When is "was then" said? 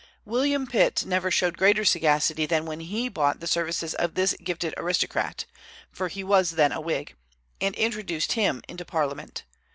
6.23-6.71